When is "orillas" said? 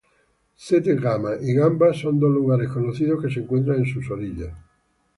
4.09-4.51